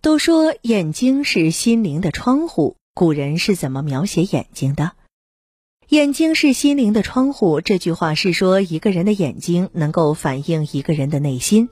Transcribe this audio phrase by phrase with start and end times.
[0.00, 4.92] 都说眼睛是心灵的窗户，古人是怎么描写眼睛的？
[5.88, 11.68] 眼睛是心灵的窗户，这句话是说一个人的眼睛能够反映一个人的内心，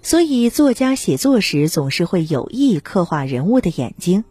[0.00, 4.22] 所以作家写作时总是会有意刻画人物的眼睛。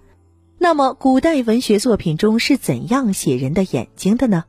[0.58, 4.46] 那么，古代文学作品中是怎样写人的眼睛的呢？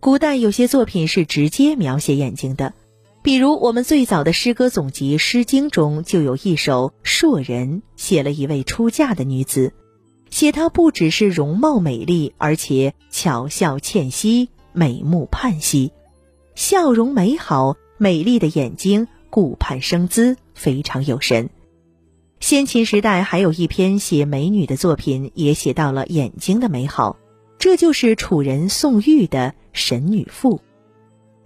[0.00, 2.74] 古代有些作品是直接描写眼睛的，
[3.22, 9.74] 比如我们最早的诗歌总集《诗经》中就有一首《硕人》，写了一位出嫁的女子，
[10.30, 15.92] 写她不只是容貌美丽，而且巧笑倩兮，美目盼兮，
[16.54, 21.50] 笑容美好，美丽的眼睛顾盼生姿，非常有神。
[22.40, 27.18] 先秦时代还有一篇写美女的作品，也写到了眼睛的美好。
[27.58, 30.56] 这就是楚人宋玉的《神女赋》，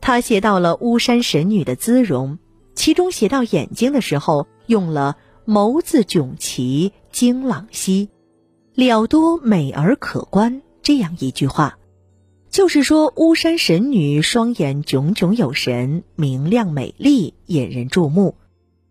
[0.06, 2.36] 他写到了巫山神女的姿容，
[2.74, 5.16] 其中写到眼睛的时候，用了
[5.48, 8.10] “眸子炯奇，晶朗兮，
[8.74, 11.78] 了多美而可观”这样一句话，
[12.50, 18.36] 就是说巫山神女双眼炯炯有神，明亮美丽，引人注目。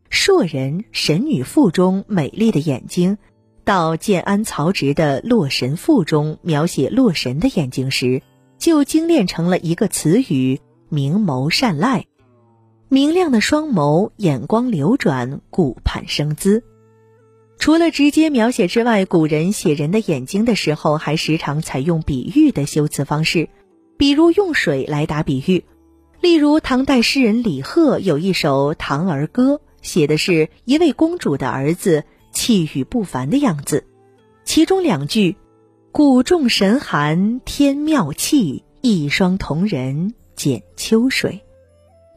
[0.10, 3.20] 硕人《神女赋》中美丽的眼睛。
[3.64, 8.24] 到建安曹植的《洛神赋》中描写洛神的眼睛时，
[8.58, 10.60] 就精炼成了一个词语
[10.94, 12.06] “明眸善睐”。
[12.88, 16.64] 明亮的双眸，眼光流转，顾盼生姿。
[17.58, 23.50] 除了直接描写之外，古人写人的眼睛的时候，还时常采用比喻的修辞方式，
[23.98, 25.66] 比如用水来打比喻。
[26.22, 32.04] 例如，唐代诗人李贺有一首《唐儿歌》，写的是一位公主的儿子。
[32.32, 33.86] 气宇不凡的样子，
[34.44, 35.36] 其中两句
[35.94, 41.42] “古众神寒天妙气，一双瞳人剪秋水”，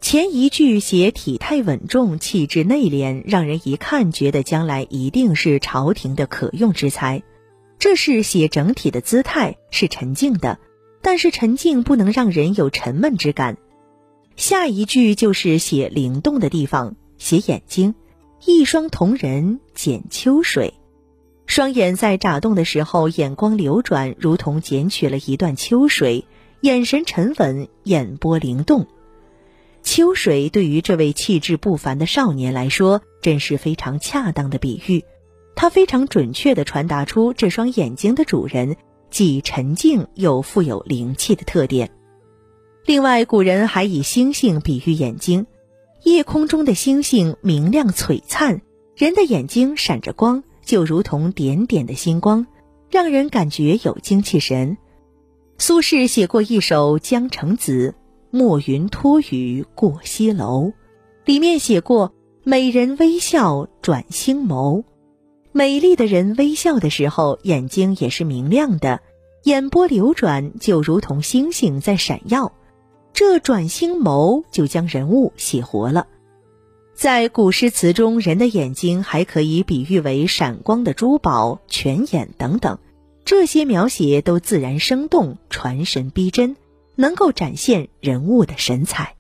[0.01, 7.23] 前一句写体态稳重、气质内敛，让人一看觉得将来一定是朝廷的可用之才，
[7.79, 10.59] 这是写整体的姿态，是沉静的，
[11.03, 13.57] 但是沉静不能让人有沉闷之感。
[14.37, 17.95] 下一句就是写灵动的地方，写眼睛。
[18.45, 20.75] 一双瞳人剪秋水，
[21.47, 26.27] 双眼在眨动的时候，眼光流转，如同剪取了一段秋水，
[26.67, 28.89] 眼神沉稳，眼波灵动。
[29.85, 35.05] 秋水对于这位气质不凡的少年来说，真是非常恰当的比喻，
[35.55, 38.75] 它非常准确地传达出这双眼睛的主人
[39.11, 41.93] 既沉静又富有灵气的特点。
[42.85, 45.47] 另外，古人还以星星比喻眼睛。
[46.03, 48.61] 夜空中的星星明亮璀璨，
[48.97, 52.49] 人的眼睛闪着光，就如同点点的星光，
[52.91, 54.77] 让人感觉有精气神。
[55.59, 57.95] 苏轼写过一首《江城子》，
[58.37, 60.73] 墨云托雨过西楼，
[61.25, 62.13] 里面写过
[62.45, 64.85] “美人微笑转星眸”，
[65.53, 69.01] 美丽的人微笑的时候，眼睛也是明亮的，
[69.45, 72.53] 眼波流转，就如同星星在闪耀。
[73.15, 76.07] 这转星眸就将人物写活了。
[76.95, 82.79] 在古诗词中，人的眼睛还可以比喻为闪光的珠宝、泉眼等等，
[83.27, 86.55] 这些描写都自然生动、传神逼真，
[86.95, 89.17] 能够展现人物的神采。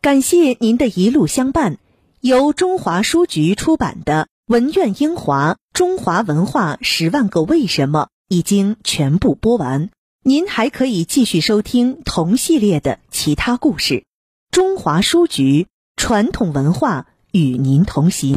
[0.00, 1.78] 感谢您的一路相伴。
[2.20, 9.90] 由中华书局出版的《文苑英华中华文化十万个为什么》已经全部播完。
[10.24, 14.02] 您还可以继续收听同系列的其他故事。
[14.50, 18.36] 中华书局传统文化与您同行。